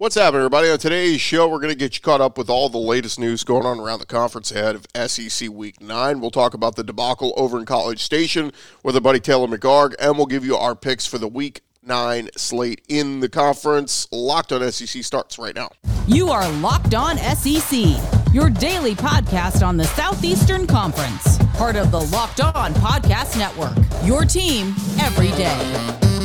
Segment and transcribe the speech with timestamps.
[0.00, 0.70] What's happening, everybody?
[0.70, 3.42] On today's show, we're going to get you caught up with all the latest news
[3.42, 6.20] going on around the conference ahead of SEC Week 9.
[6.20, 8.52] We'll talk about the debacle over in College Station
[8.84, 12.28] with our buddy Taylor McHargue, and we'll give you our picks for the Week 9
[12.36, 14.06] slate in the conference.
[14.12, 15.70] Locked on SEC starts right now.
[16.06, 17.96] You are Locked On SEC,
[18.32, 23.76] your daily podcast on the Southeastern Conference, part of the Locked On Podcast Network,
[24.06, 26.17] your team every day.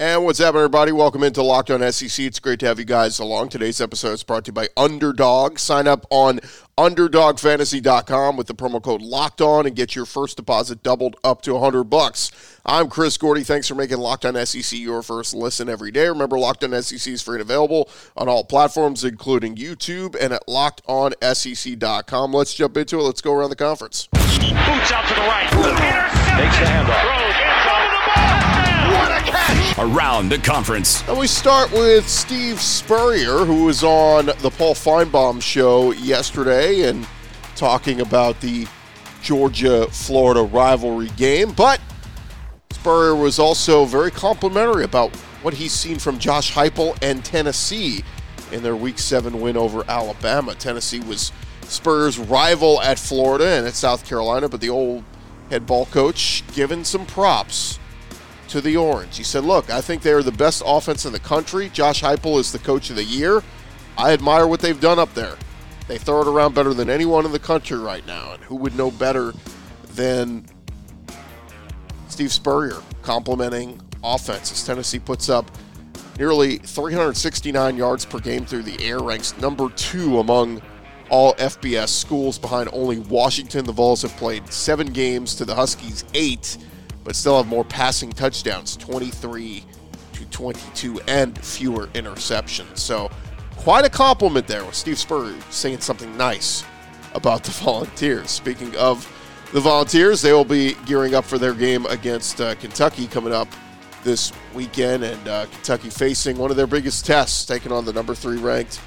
[0.00, 0.92] And what's up, everybody?
[0.92, 2.24] Welcome into Locked On SEC.
[2.24, 3.48] It's great to have you guys along.
[3.48, 5.58] Today's episode is brought to you by Underdog.
[5.58, 6.38] Sign up on
[6.78, 11.54] UnderdogFantasy.com with the promo code Locked On and get your first deposit doubled up to
[11.54, 12.30] 100 bucks.
[12.64, 13.42] I'm Chris Gordy.
[13.42, 16.06] Thanks for making Locked On SEC your first listen every day.
[16.06, 20.46] Remember, Locked On SEC is free and available on all platforms, including YouTube and at
[20.46, 22.32] LockedOnSEC.com.
[22.32, 23.02] Let's jump into it.
[23.02, 24.06] Let's go around the conference.
[24.12, 25.48] Boots out to the right.
[25.50, 27.02] Takes the handoff.
[27.02, 27.28] Throws.
[28.98, 29.18] Throw the ball.
[29.18, 29.78] What a catch.
[29.78, 31.06] Around the conference.
[31.08, 37.06] And we start with Steve Spurrier, who was on the Paul Finebaum show yesterday and
[37.56, 38.66] talking about the
[39.22, 41.52] Georgia Florida rivalry game.
[41.52, 41.80] But
[42.70, 48.04] Spurrier was also very complimentary about what he's seen from Josh Heupel and Tennessee
[48.52, 50.54] in their Week 7 win over Alabama.
[50.54, 51.32] Tennessee was
[51.62, 55.04] Spurrier's rival at Florida and at South Carolina, but the old
[55.50, 57.78] head ball coach given some props
[58.48, 59.16] to the Orange.
[59.16, 61.70] He said, Look, I think they are the best offense in the country.
[61.70, 63.42] Josh Heupel is the coach of the year.
[63.96, 65.36] I admire what they've done up there.
[65.88, 68.34] They throw it around better than anyone in the country right now.
[68.34, 69.32] And who would know better
[69.94, 70.46] than
[72.08, 74.64] Steve Spurrier complimenting offenses?
[74.64, 75.50] Tennessee puts up
[76.18, 80.60] nearly 369 yards per game through the air, ranks number two among
[81.10, 83.64] all FBS schools behind only Washington.
[83.64, 86.58] The Vols have played seven games to the Huskies, eight
[87.08, 89.64] but still have more passing touchdowns 23
[90.12, 92.76] to 22 and fewer interceptions.
[92.76, 93.10] So,
[93.56, 96.64] quite a compliment there with Steve Spurrier saying something nice
[97.14, 98.30] about the Volunteers.
[98.30, 99.10] Speaking of
[99.54, 103.48] the Volunteers, they will be gearing up for their game against uh, Kentucky coming up
[104.04, 108.14] this weekend, and uh, Kentucky facing one of their biggest tests, taking on the number
[108.14, 108.82] three ranked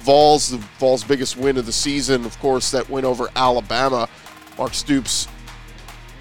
[0.00, 2.24] Vols, the Vols' biggest win of the season.
[2.24, 4.08] Of course, that win over Alabama.
[4.58, 5.28] Mark Stoops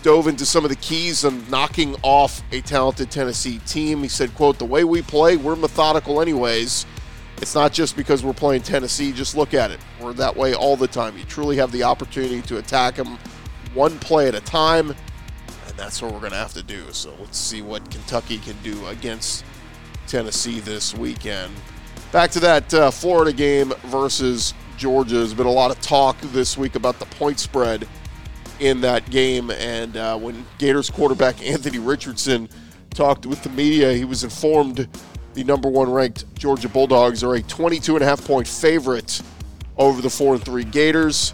[0.02, 4.00] dove into some of the keys of knocking off a talented Tennessee team.
[4.00, 6.86] He said, quote, the way we play, we're methodical anyways.
[7.38, 9.12] It's not just because we're playing Tennessee.
[9.12, 9.80] Just look at it.
[10.02, 11.18] We're that way all the time.
[11.18, 13.18] You truly have the opportunity to attack them
[13.74, 16.84] one play at a time, and that's what we're going to have to do.
[16.92, 19.46] So let's see what Kentucky can do against
[20.08, 21.54] Tennessee this weekend.
[22.12, 25.16] Back to that uh, Florida game versus Georgia.
[25.16, 27.88] There's been a lot of talk this week about the point spread
[28.60, 29.52] in that game.
[29.52, 32.50] And uh, when Gators quarterback Anthony Richardson
[32.92, 34.88] talked with the media, he was informed
[35.34, 39.22] the number one ranked Georgia Bulldogs are a 22 and a half point favorite
[39.78, 41.34] over the 4 and 3 Gators.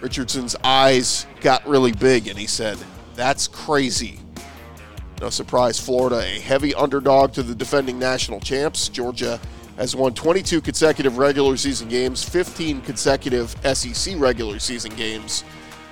[0.00, 2.78] Richardson's eyes got really big and he said,
[3.14, 4.20] That's crazy.
[5.20, 8.88] No surprise, Florida, a heavy underdog to the defending national champs.
[8.88, 9.40] Georgia
[9.76, 15.44] has won 22 consecutive regular season games, 15 consecutive SEC regular season games.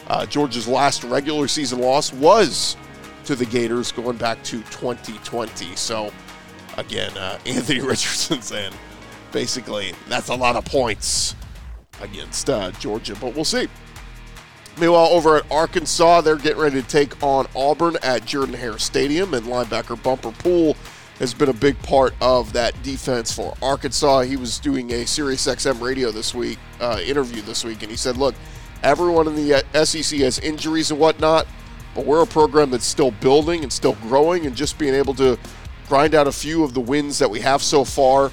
[0.06, 2.76] Uh, Georgia's last regular season loss was
[3.24, 5.76] to the Gators going back to 2020.
[5.76, 6.12] So,
[6.76, 8.72] again, uh, Anthony Richardson saying
[9.32, 11.34] basically that's a lot of points
[12.00, 13.68] against uh, Georgia, but we'll see.
[14.78, 19.32] Meanwhile, over at Arkansas, they're getting ready to take on Auburn at Jordan Hare Stadium,
[19.32, 20.76] and linebacker Bumper Pool
[21.20, 24.22] has been a big part of that defense for Arkansas.
[24.22, 28.16] He was doing a SiriusXM radio this week, uh, interview this week, and he said,
[28.16, 28.34] "Look,
[28.84, 31.46] Everyone in the uh, SEC has injuries and whatnot,
[31.94, 35.38] but we're a program that's still building and still growing, and just being able to
[35.88, 38.30] grind out a few of the wins that we have so far.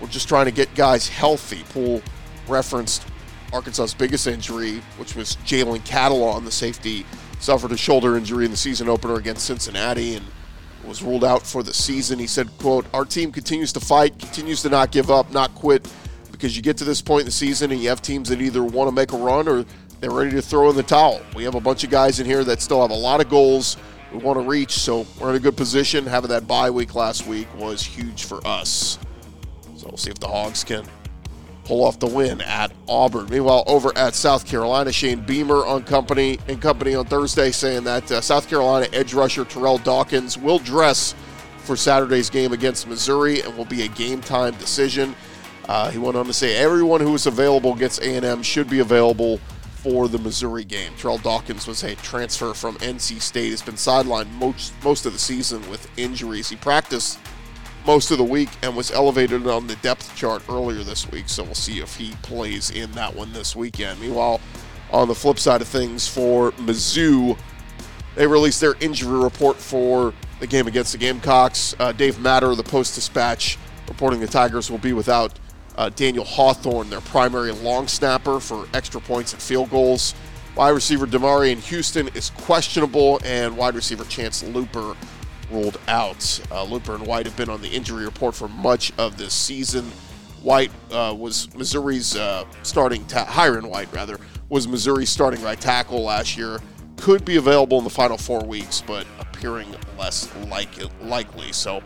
[0.00, 1.62] We're just trying to get guys healthy.
[1.68, 2.02] Pool
[2.48, 3.06] referenced
[3.52, 7.06] Arkansas's biggest injury, which was Jalen Catalon, the safety,
[7.38, 10.26] suffered a shoulder injury in the season opener against Cincinnati and
[10.84, 12.18] was ruled out for the season.
[12.18, 15.88] He said, quote, our team continues to fight, continues to not give up, not quit,
[16.38, 18.62] because you get to this point in the season and you have teams that either
[18.62, 19.64] want to make a run or
[20.00, 21.20] they're ready to throw in the towel.
[21.34, 23.76] We have a bunch of guys in here that still have a lot of goals
[24.12, 26.06] we want to reach, so we're in a good position.
[26.06, 28.98] Having that bye week last week was huge for us.
[29.76, 30.86] So we'll see if the Hogs can
[31.64, 33.28] pull off the win at Auburn.
[33.28, 38.10] Meanwhile, over at South Carolina, Shane Beamer on company and company on Thursday saying that
[38.10, 41.14] uh, South Carolina edge rusher Terrell Dawkins will dress
[41.58, 45.14] for Saturday's game against Missouri and will be a game time decision.
[45.68, 49.38] Uh, he went on to say everyone who is available against A&M should be available
[49.76, 50.92] for the Missouri game.
[50.96, 53.50] Terrell Dawkins was a transfer from NC State.
[53.50, 56.48] He's been sidelined most most of the season with injuries.
[56.48, 57.18] He practiced
[57.86, 61.28] most of the week and was elevated on the depth chart earlier this week.
[61.28, 64.00] So we'll see if he plays in that one this weekend.
[64.00, 64.40] Meanwhile,
[64.90, 67.38] on the flip side of things for Mizzou,
[68.14, 71.76] they released their injury report for the game against the Gamecocks.
[71.78, 75.38] Uh, Dave Matter, the Post Dispatch, reporting the Tigers will be without
[75.78, 80.14] uh, Daniel Hawthorne, their primary long snapper for extra points and field goals.
[80.56, 84.96] Wide receiver Demarion Houston is questionable, and wide receiver Chance Luper
[85.52, 86.40] ruled out.
[86.50, 89.84] Uh, Luper and White have been on the injury report for much of this season.
[90.42, 96.02] White uh, was Missouri's uh, starting, ta- Hyrin White rather, was Missouri's starting right tackle
[96.02, 96.58] last year.
[96.96, 100.70] Could be available in the final four weeks, but appearing less like
[101.02, 101.52] likely.
[101.52, 101.82] So,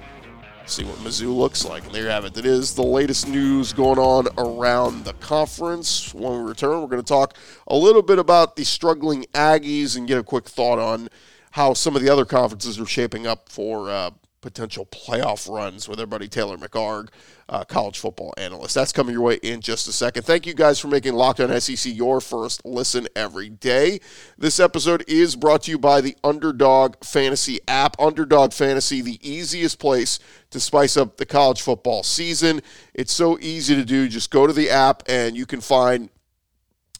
[0.67, 1.85] see what Mizzou looks like.
[1.85, 2.35] And there you have it.
[2.35, 6.14] That is the latest news going on around the conference.
[6.14, 7.37] When we return, we're going to talk
[7.67, 11.09] a little bit about the struggling Aggies and get a quick thought on
[11.53, 14.11] how some of the other conferences are shaping up for uh,
[14.43, 17.09] potential playoff runs with our buddy Taylor McHargue,
[17.49, 18.75] uh, college football analyst.
[18.75, 20.25] That's coming your way in just a second.
[20.25, 24.00] Thank you guys for making Locked On SEC your first listen every day.
[24.37, 27.99] This episode is brought to you by the Underdog Fantasy app.
[27.99, 30.19] Underdog Fantasy, the easiest place
[30.50, 32.61] to spice up the college football season.
[32.93, 34.09] It's so easy to do.
[34.09, 36.11] Just go to the app and you can find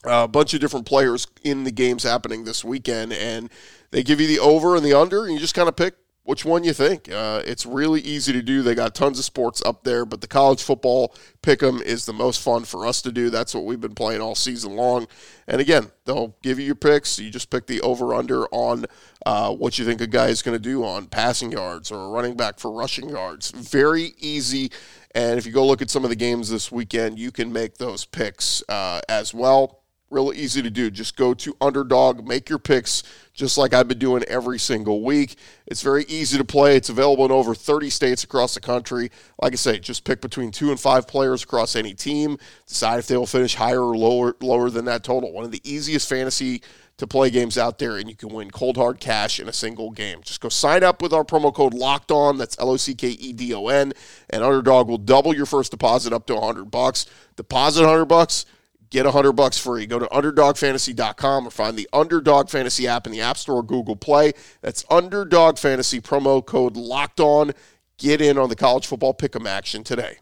[0.05, 3.50] a bunch of different players in the games happening this weekend and
[3.93, 6.45] they give you the over and the under, and you just kind of pick which
[6.45, 7.11] one you think.
[7.11, 8.63] Uh, it's really easy to do.
[8.63, 12.13] They got tons of sports up there, but the college football pick 'em is the
[12.13, 13.29] most fun for us to do.
[13.29, 15.09] That's what we've been playing all season long.
[15.49, 17.19] And again, they'll give you your picks.
[17.19, 18.87] You just pick the over under on
[19.27, 22.09] uh, what you think a guy is going to do on passing yards or a
[22.09, 23.51] running back for rushing yards.
[23.51, 24.71] Very easy.
[25.15, 27.79] And if you go look at some of the games this weekend, you can make
[27.79, 29.81] those picks uh, as well.
[30.12, 30.91] Real easy to do.
[30.91, 35.37] Just go to Underdog, make your picks, just like I've been doing every single week.
[35.67, 36.76] It's very easy to play.
[36.76, 39.11] It's available in over 30 states across the country.
[39.41, 42.37] Like I say, just pick between two and five players across any team.
[42.67, 45.32] Decide if they will finish higher or lower lower than that total.
[45.32, 46.61] One of the easiest fantasy
[46.99, 49.93] to play games out there, and you can win cold hard cash in a single
[49.93, 50.20] game.
[50.23, 52.37] Just go sign up with our promo code Locked On.
[52.37, 53.94] That's L O C K E D O N,
[54.29, 57.06] and Underdog will double your first deposit up to 100 bucks.
[57.37, 58.44] Deposit 100 bucks
[58.93, 59.87] get 100 bucks free.
[59.87, 63.97] Go to underdogfantasy.com or find the Underdog Fantasy app in the App Store or Google
[63.97, 64.33] Play.
[64.61, 67.53] That's Underdog Fantasy promo code locked on.
[67.99, 70.19] Get in on the college football pick'em action today.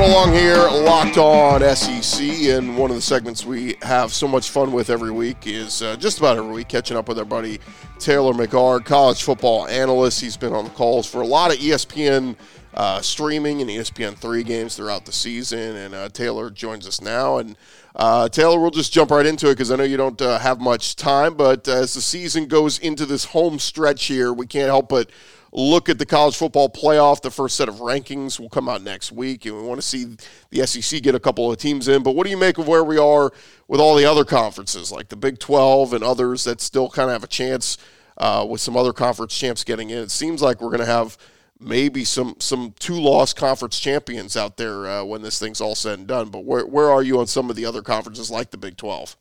[0.00, 4.72] Along here, locked on SEC, and one of the segments we have so much fun
[4.72, 7.60] with every week is uh, just about every week catching up with our buddy
[7.98, 10.22] Taylor McHargue, college football analyst.
[10.22, 12.34] He's been on the calls for a lot of ESPN
[12.72, 17.36] uh, streaming and ESPN three games throughout the season, and uh, Taylor joins us now.
[17.36, 17.54] And
[17.94, 20.62] uh, Taylor, we'll just jump right into it because I know you don't uh, have
[20.62, 24.88] much time, but as the season goes into this home stretch here, we can't help
[24.88, 25.10] but
[25.52, 27.20] look at the college football playoff.
[27.20, 30.16] The first set of rankings will come out next week, and we want to see
[30.50, 32.02] the SEC get a couple of teams in.
[32.02, 33.32] But what do you make of where we are
[33.68, 37.14] with all the other conferences, like the Big 12 and others that still kind of
[37.14, 37.78] have a chance
[38.18, 39.98] uh, with some other conference champs getting in?
[39.98, 41.16] It seems like we're going to have
[41.62, 45.98] maybe some some two loss conference champions out there uh, when this thing's all said
[45.98, 46.30] and done.
[46.30, 49.16] But where where are you on some of the other conferences like the Big 12?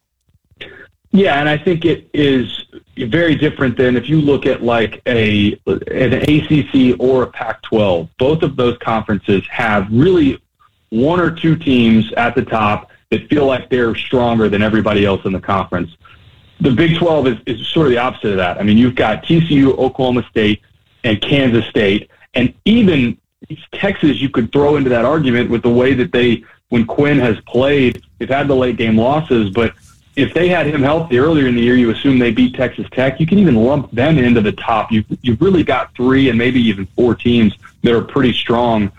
[1.11, 2.65] Yeah, and I think it is
[2.97, 8.09] very different than if you look at like a an ACC or a Pac-12.
[8.19, 10.41] Both of those conferences have really
[10.89, 15.25] one or two teams at the top that feel like they're stronger than everybody else
[15.25, 15.95] in the conference.
[16.61, 18.59] The Big 12 is, is sort of the opposite of that.
[18.59, 20.61] I mean, you've got TCU, Oklahoma State,
[21.03, 23.17] and Kansas State, and even
[23.71, 27.39] Texas you could throw into that argument with the way that they, when Quinn has
[27.47, 29.73] played, they've had the late game losses, but
[30.19, 33.19] if they had him healthy earlier in the year, you assume they beat Texas Tech.
[33.19, 34.91] You can even lump them into the top.
[34.91, 38.91] You you've really got three and maybe even four teams that are pretty strong.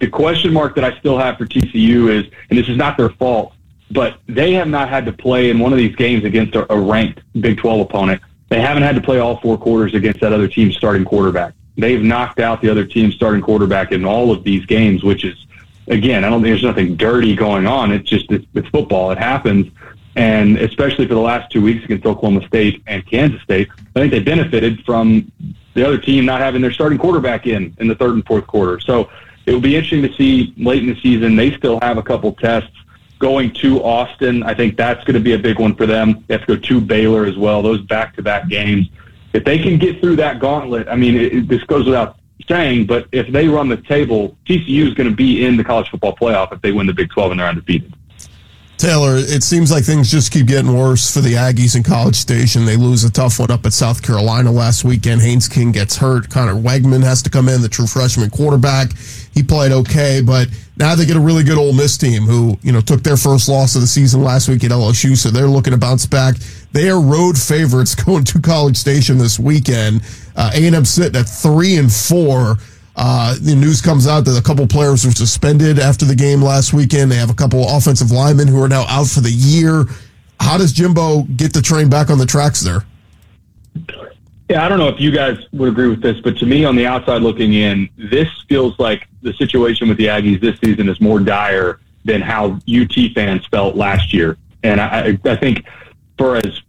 [0.00, 3.10] The question mark that I still have for TCU is, and this is not their
[3.10, 3.52] fault,
[3.90, 6.80] but they have not had to play in one of these games against a, a
[6.80, 8.22] ranked Big 12 opponent.
[8.48, 11.54] They haven't had to play all four quarters against that other team's starting quarterback.
[11.76, 15.46] They've knocked out the other team's starting quarterback in all of these games, which is,
[15.88, 17.92] again, I don't think there's nothing dirty going on.
[17.92, 19.10] It's just it's, it's football.
[19.10, 19.70] It happens.
[20.14, 24.12] And especially for the last two weeks against Oklahoma State and Kansas State, I think
[24.12, 25.32] they benefited from
[25.74, 28.78] the other team not having their starting quarterback in in the third and fourth quarter.
[28.80, 29.10] So
[29.46, 31.36] it will be interesting to see late in the season.
[31.36, 32.70] They still have a couple tests
[33.18, 34.42] going to Austin.
[34.42, 36.24] I think that's going to be a big one for them.
[36.26, 37.62] They have to go to Baylor as well.
[37.62, 38.88] Those back-to-back games.
[39.32, 43.06] If they can get through that gauntlet, I mean, it, this goes without saying, but
[43.12, 46.52] if they run the table, TCU is going to be in the college football playoff
[46.52, 47.94] if they win the Big 12 and they're undefeated.
[48.82, 52.64] Taylor, it seems like things just keep getting worse for the Aggies in College Station.
[52.64, 55.20] They lose a tough one up at South Carolina last weekend.
[55.20, 56.28] Haynes King gets hurt.
[56.28, 58.90] Conner Weigman has to come in, the true freshman quarterback.
[59.34, 62.72] He played okay, but now they get a really good Ole Miss team who, you
[62.72, 65.74] know, took their first loss of the season last week at LSU, so they're looking
[65.74, 66.34] to bounce back.
[66.72, 70.02] They are road favorites going to College Station this weekend.
[70.34, 72.56] Uh, A&M sitting at three and four.
[72.94, 76.72] Uh, the news comes out that a couple players were suspended after the game last
[76.72, 77.10] weekend.
[77.10, 79.86] They have a couple offensive linemen who are now out for the year.
[80.40, 82.84] How does Jimbo get the train back on the tracks there?
[84.50, 86.76] Yeah, I don't know if you guys would agree with this, but to me, on
[86.76, 91.00] the outside looking in, this feels like the situation with the Aggies this season is
[91.00, 94.36] more dire than how UT fans felt last year.
[94.62, 95.64] And I, I think
[96.18, 96.60] for as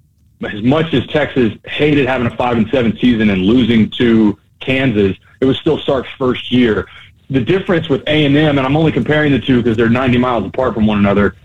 [0.46, 5.18] as much as Texas hated having a five and seven season and losing to Kansas,
[5.44, 6.88] it was still Sark's first year.
[7.30, 10.74] The difference with A and I'm only comparing the two because they're 90 miles apart
[10.74, 11.36] from one another.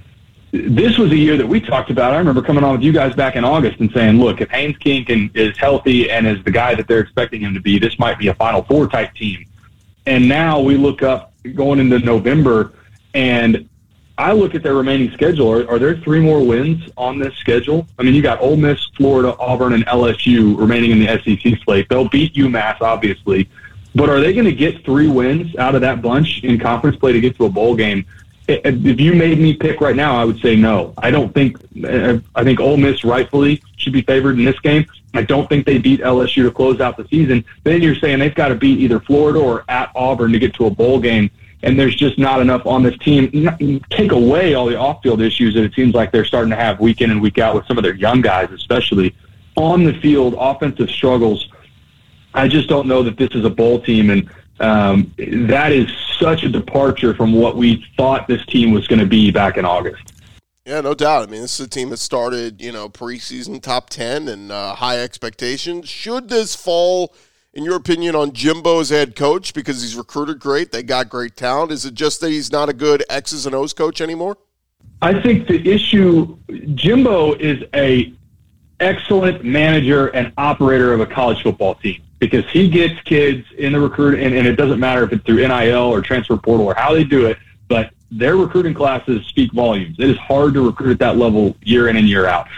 [0.52, 2.14] This was a year that we talked about.
[2.14, 4.78] I remember coming on with you guys back in August and saying, "Look, if Haynes
[4.78, 8.18] King is healthy and is the guy that they're expecting him to be, this might
[8.18, 9.44] be a Final Four type team."
[10.06, 12.72] And now we look up going into November,
[13.12, 13.68] and
[14.16, 15.52] I look at their remaining schedule.
[15.52, 17.86] Are, are, there three more wins on this schedule?
[17.98, 21.88] I mean, you got Ole Miss, Florida, Auburn, and LSU remaining in the SEC slate.
[21.90, 23.50] They'll beat UMass, obviously.
[23.98, 27.12] But are they going to get three wins out of that bunch in conference play
[27.12, 28.06] to get to a bowl game?
[28.46, 30.94] If you made me pick right now, I would say no.
[30.96, 31.58] I don't think.
[32.34, 34.86] I think Ole Miss rightfully should be favored in this game.
[35.14, 37.44] I don't think they beat LSU to close out the season.
[37.64, 40.66] Then you're saying they've got to beat either Florida or at Auburn to get to
[40.66, 41.30] a bowl game,
[41.62, 43.30] and there's just not enough on this team.
[43.90, 47.00] Take away all the off-field issues that it seems like they're starting to have week
[47.00, 49.14] in and week out with some of their young guys, especially
[49.56, 51.48] on the field, offensive struggles
[52.34, 54.30] I just don't know that this is a bowl team, and
[54.60, 59.06] um, that is such a departure from what we thought this team was going to
[59.06, 60.12] be back in August.
[60.66, 61.26] Yeah, no doubt.
[61.26, 64.74] I mean, this is a team that started, you know, preseason top 10 and uh,
[64.74, 65.88] high expectations.
[65.88, 67.14] Should this fall,
[67.54, 70.70] in your opinion, on Jimbo's head coach because he's recruited great?
[70.70, 71.72] They got great talent.
[71.72, 74.36] Is it just that he's not a good X's and O's coach anymore?
[75.00, 76.36] I think the issue,
[76.74, 78.12] Jimbo is a
[78.80, 83.80] excellent manager and operator of a college football team because he gets kids in the
[83.80, 86.92] recruit, and, and it doesn't matter if it's through NIL or transfer portal or how
[86.92, 89.96] they do it, but their recruiting classes speak volumes.
[89.98, 92.48] It is hard to recruit at that level year in and year out.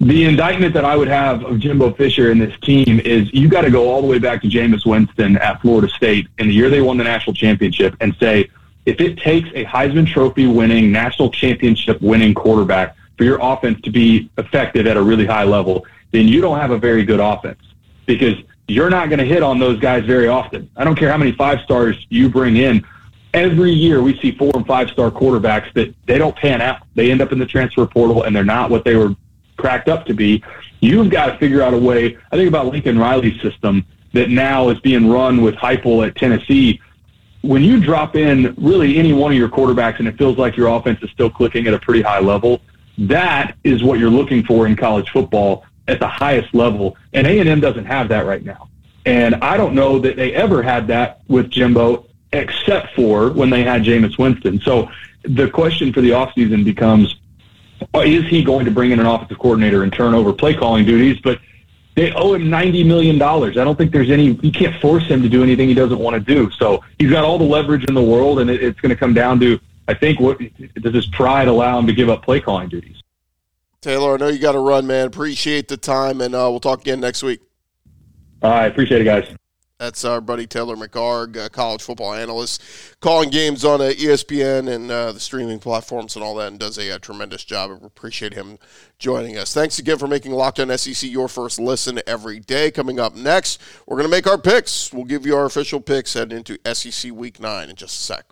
[0.00, 3.62] The indictment that I would have of Jimbo Fisher and this team is you got
[3.62, 6.70] to go all the way back to Jameis Winston at Florida State in the year
[6.70, 8.50] they won the national championship and say,
[8.86, 13.90] if it takes a Heisman Trophy winning, national championship winning quarterback for your offense to
[13.90, 17.60] be effective at a really high level, then you don't have a very good offense
[18.06, 18.36] because
[18.70, 20.70] you're not going to hit on those guys very often.
[20.76, 22.86] I don't care how many five stars you bring in.
[23.34, 26.82] Every year we see four and five star quarterbacks that they don't pan out.
[26.94, 29.14] They end up in the transfer portal and they're not what they were
[29.56, 30.42] cracked up to be.
[30.80, 32.16] You've got to figure out a way.
[32.32, 36.80] I think about Lincoln Riley's system that now is being run with Heupel at Tennessee.
[37.42, 40.68] When you drop in really any one of your quarterbacks and it feels like your
[40.68, 42.60] offense is still clicking at a pretty high level,
[42.98, 47.60] that is what you're looking for in college football at the highest level, and A&M
[47.60, 48.68] doesn't have that right now.
[49.06, 53.62] And I don't know that they ever had that with Jimbo, except for when they
[53.62, 54.60] had Jameis Winston.
[54.60, 54.90] So
[55.22, 57.16] the question for the offseason becomes,
[57.94, 60.84] uh, is he going to bring in an offensive coordinator and turn over play calling
[60.84, 61.18] duties?
[61.20, 61.40] But
[61.96, 63.20] they owe him $90 million.
[63.20, 66.14] I don't think there's any, you can't force him to do anything he doesn't want
[66.14, 66.50] to do.
[66.52, 69.12] So he's got all the leverage in the world, and it, it's going to come
[69.12, 70.38] down to, I think, what
[70.80, 73.02] does his pride allow him to give up play calling duties?
[73.80, 75.06] Taylor, I know you got to run, man.
[75.06, 77.40] Appreciate the time, and uh, we'll talk again next week.
[78.42, 79.34] I appreciate it, guys.
[79.80, 82.62] That's our buddy Taylor McHargue, uh, college football analyst,
[83.00, 86.76] calling games on uh, ESPN and uh, the streaming platforms and all that, and does
[86.76, 87.70] a, a, tremendous job.
[87.70, 88.58] I appreciate him
[88.98, 89.54] joining us.
[89.54, 92.70] Thanks again for making Locked On SEC your first listen every day.
[92.70, 94.92] Coming up next, we're going to make our picks.
[94.92, 98.22] We'll give you our official picks heading into SEC Week 9 in just a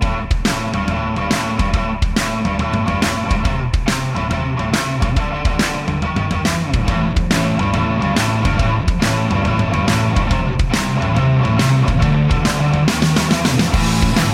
[0.00, 0.51] sec.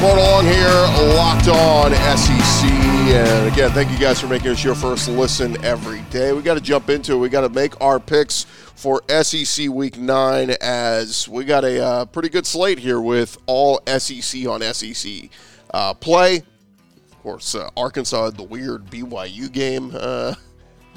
[0.01, 2.71] Going along here, locked on SEC.
[2.71, 6.33] And again, thank you guys for making us your first listen every day.
[6.33, 7.17] We got to jump into it.
[7.17, 8.45] We got to make our picks
[8.77, 13.81] for SEC Week 9 as we got a uh, pretty good slate here with all
[13.89, 15.31] SEC on SEC
[15.75, 16.37] uh, play.
[16.37, 20.37] Of course, uh, Arkansas had the weird BYU game uh,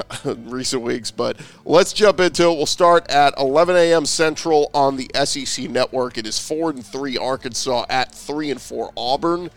[0.25, 2.55] recent weeks, but let's jump into it.
[2.55, 4.05] We'll start at 11 a.m.
[4.05, 6.17] Central on the SEC network.
[6.17, 9.49] It is four and three Arkansas at three and four Auburn,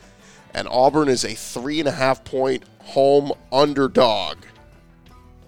[0.53, 4.39] and Auburn is a three and a half point home underdog.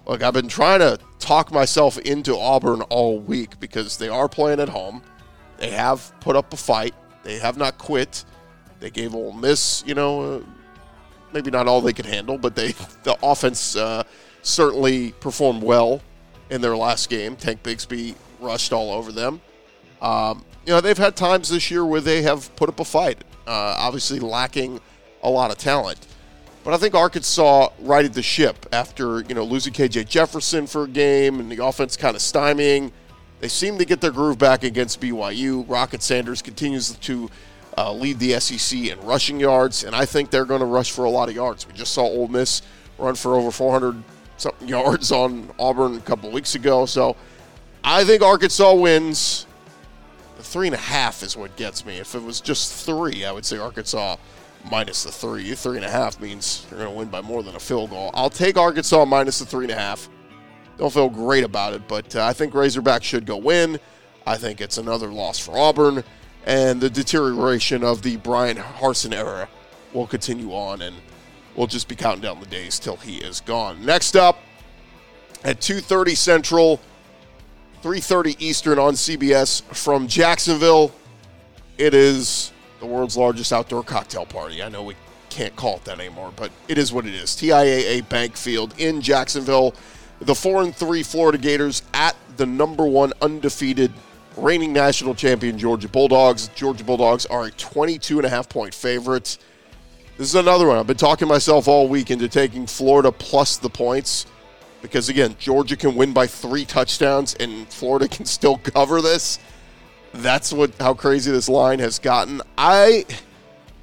[0.05, 4.59] Look, I've been trying to talk myself into Auburn all week because they are playing
[4.59, 5.01] at home.
[5.57, 6.93] They have put up a fight.
[7.23, 8.23] They have not quit.
[8.79, 10.45] They gave Ole Miss, you know,
[11.33, 12.71] maybe not all they could handle, but they
[13.03, 14.03] the offense uh,
[14.41, 16.01] certainly performed well
[16.49, 17.35] in their last game.
[17.35, 19.41] Tank Bigsby rushed all over them.
[20.01, 23.23] Um, you know, they've had times this year where they have put up a fight,
[23.47, 24.79] uh, obviously lacking
[25.23, 26.05] a lot of talent.
[26.63, 30.87] But I think Arkansas righted the ship after, you know, losing KJ Jefferson for a
[30.87, 32.91] game and the offense kind of stymieing.
[33.39, 35.63] They seem to get their groove back against BYU.
[35.67, 37.29] Rocket Sanders continues to
[37.77, 41.05] uh, lead the SEC in rushing yards, and I think they're going to rush for
[41.05, 41.67] a lot of yards.
[41.67, 42.61] We just saw Ole Miss
[42.97, 44.03] run for over 400
[44.37, 46.85] something yards on Auburn a couple weeks ago.
[46.85, 47.15] So
[47.83, 49.45] I think Arkansas wins.
[50.37, 51.97] The three and a half is what gets me.
[51.97, 54.17] If it was just three, I would say Arkansas
[54.69, 55.53] minus the three.
[55.55, 58.11] Three and a half means you're going to win by more than a field goal.
[58.13, 60.09] I'll take Arkansas minus the three and a half.
[60.77, 63.79] Don't feel great about it, but uh, I think Razorback should go win.
[64.27, 66.03] I think it's another loss for Auburn,
[66.47, 69.49] and the deterioration of the Bryan Harsin era
[69.93, 70.95] will continue on, and
[71.55, 73.85] we'll just be counting down the days till he is gone.
[73.85, 74.39] Next up,
[75.43, 76.79] at 2:30 Central,
[77.83, 80.93] 3:30 Eastern on CBS from Jacksonville,
[81.77, 84.63] it is the world's largest outdoor cocktail party.
[84.63, 84.95] I know we
[85.29, 87.31] can't call it that anymore, but it is what it is.
[87.31, 89.75] TIAA Bank Field in Jacksonville.
[90.21, 93.91] The 4 and 3 Florida Gators at the number 1 undefeated
[94.37, 96.49] reigning national champion Georgia Bulldogs.
[96.49, 99.37] Georgia Bulldogs are a 22 and a half point favorite.
[100.17, 100.77] This is another one.
[100.77, 104.25] I've been talking myself all week into taking Florida plus the points
[104.81, 109.39] because again, Georgia can win by 3 touchdowns and Florida can still cover this.
[110.13, 112.41] That's what how crazy this line has gotten.
[112.57, 113.05] I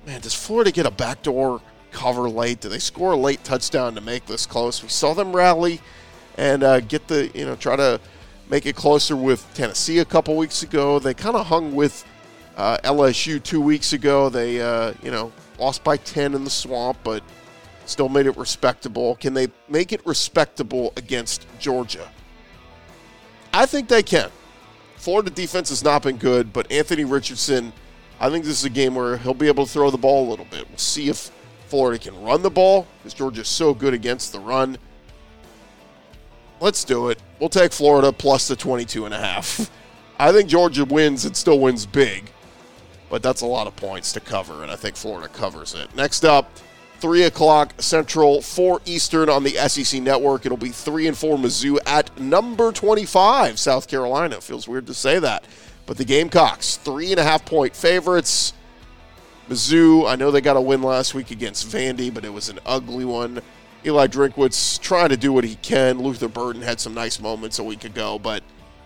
[0.06, 1.60] man, does Florida get a backdoor
[1.92, 2.60] cover late?
[2.60, 4.82] Do they score a late touchdown to make this close?
[4.82, 5.80] We saw them rally
[6.36, 8.00] and uh, get the you know try to
[8.48, 10.98] make it closer with Tennessee a couple weeks ago.
[10.98, 12.04] They kind of hung with
[12.56, 14.28] uh, LSU two weeks ago.
[14.28, 17.22] They uh, you know lost by ten in the swamp, but
[17.86, 19.16] still made it respectable.
[19.16, 22.08] Can they make it respectable against Georgia?
[23.52, 24.30] I think they can.
[24.96, 27.72] Florida defense has not been good, but Anthony Richardson,
[28.18, 30.30] I think this is a game where he'll be able to throw the ball a
[30.30, 30.68] little bit.
[30.68, 31.30] We'll see if
[31.66, 34.78] Florida can run the ball because Georgia's so good against the run.
[36.64, 37.18] Let's do it.
[37.38, 39.70] We'll take Florida plus the 22 and a half.
[40.18, 42.30] I think Georgia wins and still wins big,
[43.10, 45.94] but that's a lot of points to cover, and I think Florida covers it.
[45.94, 46.50] Next up,
[47.00, 50.46] 3 o'clock Central, 4 Eastern on the SEC Network.
[50.46, 54.40] It'll be 3 and 4 Mizzou at number 25, South Carolina.
[54.40, 55.44] Feels weird to say that.
[55.84, 58.54] But the Gamecocks, 3.5 point favorites.
[59.50, 62.58] Mizzou, I know they got a win last week against Vandy, but it was an
[62.64, 63.42] ugly one.
[63.86, 65.98] Eli Drinkwitz trying to do what he can.
[65.98, 68.42] Luther Burden had some nice moments a week ago, but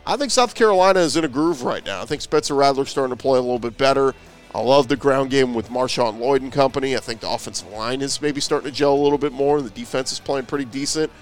[0.07, 2.01] I think South Carolina is in a groove right now.
[2.01, 4.15] I think Spencer Rattler's starting to play a little bit better.
[4.55, 6.97] I love the ground game with Marshawn Lloyd and company.
[6.97, 9.59] I think the offensive line is maybe starting to gel a little bit more.
[9.59, 11.13] And the defense is playing pretty decent.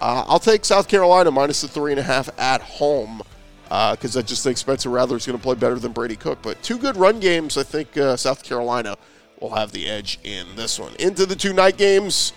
[0.00, 3.22] Uh, I'll take South Carolina minus the three and a half at home
[3.64, 6.40] because uh, I just think Spencer Rattler is going to play better than Brady Cook.
[6.42, 7.56] But two good run games.
[7.58, 8.96] I think uh, South Carolina
[9.40, 10.94] will have the edge in this one.
[10.98, 12.32] Into the two night games.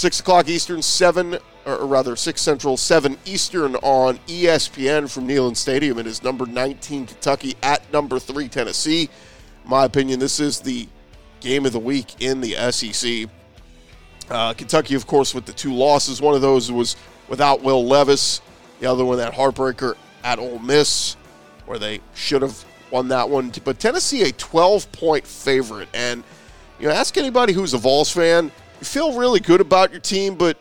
[0.00, 1.36] 6 o'clock Eastern, 7,
[1.66, 5.98] or rather 6 Central, 7 Eastern on ESPN from Neyland Stadium.
[5.98, 9.10] It is number 19 Kentucky at number 3 Tennessee.
[9.66, 10.88] My opinion, this is the
[11.40, 13.28] game of the week in the SEC.
[14.30, 16.22] Uh, Kentucky, of course, with the two losses.
[16.22, 16.96] One of those was
[17.28, 18.40] without Will Levis.
[18.80, 21.16] The other one, that heartbreaker at Ole Miss,
[21.66, 23.52] where they should have won that one.
[23.64, 25.90] But Tennessee, a 12 point favorite.
[25.92, 26.24] And,
[26.78, 30.34] you know, ask anybody who's a Vols fan you feel really good about your team,
[30.34, 30.58] but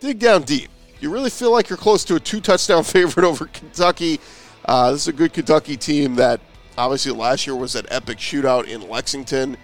[0.00, 0.70] dig down deep.
[1.00, 4.20] You really feel like you're close to a two touchdown favorite over Kentucky.
[4.64, 6.40] Uh, this is a good Kentucky team that
[6.78, 9.56] obviously last year was that epic shootout in Lexington,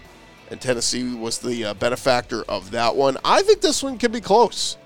[0.50, 3.16] and Tennessee was the uh, benefactor of that one.
[3.24, 4.76] I think this one can be close.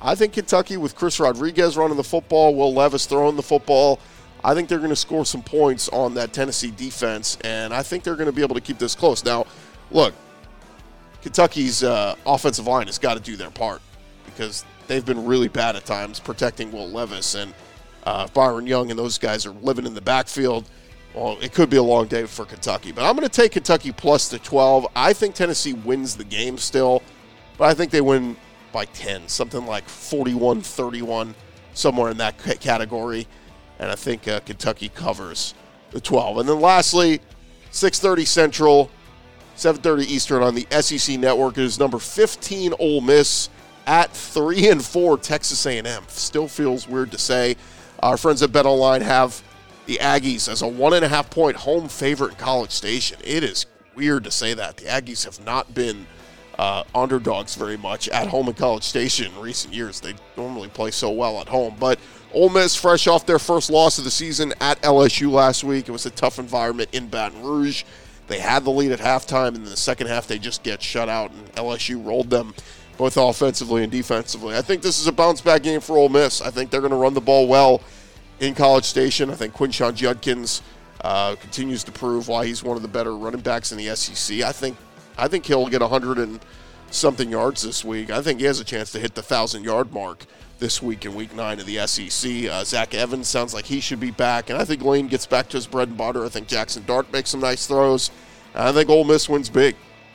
[0.00, 4.00] I think Kentucky, with Chris Rodriguez running the football, Will Levis throwing the football,
[4.42, 8.02] I think they're going to score some points on that Tennessee defense, and I think
[8.02, 9.24] they're going to be able to keep this close.
[9.24, 9.46] Now,
[9.92, 10.14] look,
[11.22, 13.80] Kentucky's uh, offensive line has got to do their part
[14.26, 17.54] because they've been really bad at times protecting Will Levis and
[18.04, 20.68] uh, Byron Young and those guys are living in the backfield.
[21.14, 23.92] Well, it could be a long day for Kentucky, but I'm going to take Kentucky
[23.92, 24.86] plus the 12.
[24.96, 27.02] I think Tennessee wins the game still.
[27.58, 28.36] but I think they win
[28.72, 31.34] by 10, something like 41 31,
[31.74, 33.28] somewhere in that category.
[33.78, 35.54] And I think uh, Kentucky covers
[35.90, 36.38] the 12.
[36.38, 37.20] And then lastly,
[37.72, 38.90] 6:30 Central,
[39.56, 43.48] 7:30 Eastern on the SEC network is number 15 Ole Miss
[43.86, 46.04] at 3 and 4 Texas A&M.
[46.08, 47.56] Still feels weird to say.
[48.00, 49.42] Our friends at BetOnline have
[49.86, 53.18] the Aggies as a one and a half point home favorite in College Station.
[53.24, 54.76] It is weird to say that.
[54.76, 56.06] The Aggies have not been
[56.58, 60.00] uh, underdogs very much at home in College Station in recent years.
[60.00, 61.76] They normally play so well at home.
[61.78, 61.98] But
[62.32, 65.92] Ole Miss, fresh off their first loss of the season at LSU last week, it
[65.92, 67.84] was a tough environment in Baton Rouge.
[68.32, 71.06] They had the lead at halftime, and in the second half, they just get shut
[71.06, 72.54] out, and LSU rolled them
[72.96, 74.56] both offensively and defensively.
[74.56, 76.40] I think this is a bounce back game for Ole Miss.
[76.40, 77.82] I think they're going to run the ball well
[78.40, 79.28] in College Station.
[79.28, 80.62] I think Quinshon Judkins
[81.02, 84.40] uh, continues to prove why he's one of the better running backs in the SEC.
[84.40, 84.78] I think
[85.18, 86.40] I think he'll get 100 and
[86.90, 88.08] something yards this week.
[88.08, 90.24] I think he has a chance to hit the thousand yard mark
[90.62, 92.44] this week in Week Nine of the SEC.
[92.48, 95.48] Uh, Zach Evans sounds like he should be back, and I think Lane gets back
[95.48, 96.24] to his bread and butter.
[96.24, 98.12] I think Jackson Dart makes some nice throws.
[98.54, 99.74] And I think Ole Miss wins big.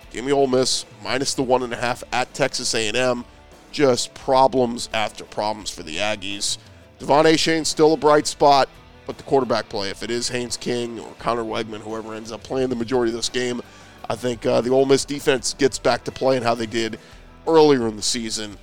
[0.09, 3.25] Give me Ole Miss minus the one and a half at Texas A&M.
[3.73, 6.57] Just problems after problems for the Aggies.
[6.97, 8.69] De'Von Achane still a bright spot,
[9.05, 12.41] but the quarterback play, if it is Haynes King or Conner Weigman, whoever ends up
[12.43, 13.61] playing the majority of this game,
[14.09, 16.99] I think uh, the Ole Miss defense gets back to playing how they did
[17.45, 18.57] earlier in the season.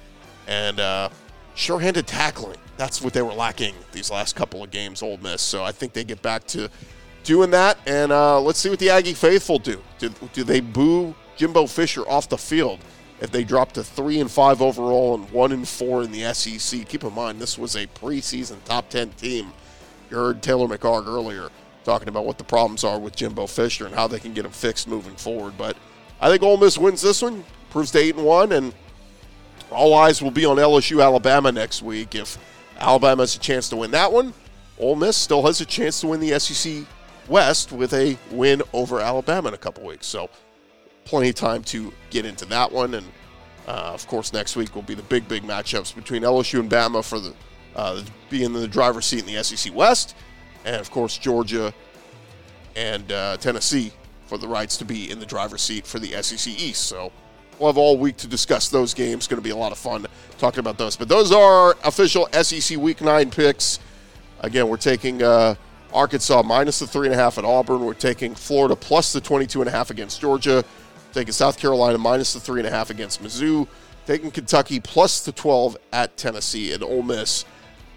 [0.47, 1.11] And uh,
[1.55, 5.41] sure-handed tackling, that's what they were lacking these last couple of games, Ole Miss.
[5.43, 6.69] So I think they get back to
[7.23, 7.79] doing that.
[7.87, 9.81] And uh, let's see what the Aggie faithful do.
[9.99, 10.11] do.
[10.33, 12.81] Do they boo Jimbo Fisher off the field
[13.21, 16.89] if they drop to three and five overall and one and four in the SEC?
[16.89, 19.53] Keep in mind this was a preseason top ten team.
[20.11, 21.49] You heard Taylor McHargue earlier
[21.85, 24.53] talking about what the problems are with Jimbo Fisher and how they can get them
[24.53, 25.55] fixed moving forward.
[25.59, 25.77] But
[26.21, 28.75] I think Ole Miss wins this one, proves to eight and one, and
[29.71, 32.15] all eyes will be on LSU Alabama next week.
[32.15, 32.39] If
[32.79, 34.33] Alabama has a chance to win that one,
[34.79, 36.85] Ole Miss still has a chance to win the SEC
[37.29, 40.07] West with a win over Alabama in a couple weeks.
[40.07, 40.29] So
[41.05, 42.95] plenty of time to get into that one.
[42.95, 43.07] And
[43.67, 47.05] uh, of course, next week will be the big, big matchups between LSU and Bama
[47.05, 47.35] for the
[47.77, 50.15] uh, being in the driver's seat in the SEC West,
[50.65, 51.75] and of course Georgia
[52.77, 53.93] and uh, Tennessee
[54.27, 56.85] for the rights to be in the driver's seat for the SEC East.
[56.85, 57.13] So
[57.65, 59.27] we'll have all week to discuss those games.
[59.27, 60.97] Going to be a lot of fun talking about those.
[60.97, 63.79] But those are official SEC Week Nine picks.
[64.41, 65.55] Again, we're taking uh,
[65.91, 67.81] Arkansas minus the three and a half at Auburn.
[67.81, 70.63] We're taking Florida plus the 22 and a half against Georgia.
[71.15, 73.67] Taking South Carolina minus the three and a half against Mizzou.
[74.07, 77.47] Taking Kentucky plus the 12 at Tennessee and Ole Miss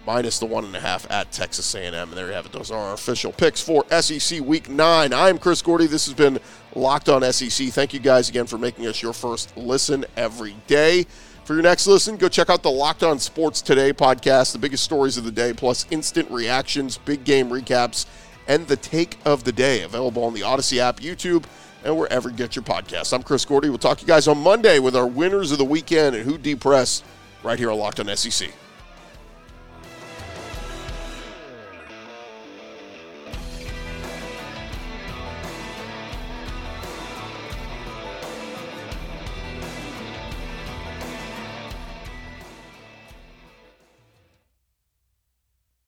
[0.08, 1.94] minus the one and a half at Texas A&M.
[1.94, 2.52] And there you have it.
[2.52, 5.12] Those are our official picks for SEC Week Nine.
[5.12, 5.86] I'm Chris Gordy.
[5.86, 6.38] This has been
[6.74, 7.68] Locked On SEC.
[7.68, 11.04] Thank you guys again for making us your first listen every day.
[11.44, 14.82] For your next listen, go check out the Locked On Sports Today podcast, the biggest
[14.82, 18.06] stories of the day, plus instant reactions, big game recaps,
[18.46, 19.82] and the take of the day.
[19.82, 21.44] Available on the Audacy app, YouTube,
[21.84, 23.12] and wherever you get your podcasts.
[23.12, 23.68] I'm Chris Gordy.
[23.68, 26.38] We'll talk to you guys on Monday with our winners of the weekend and who
[26.38, 27.04] depressed
[27.42, 28.50] right here on Locked On SEC.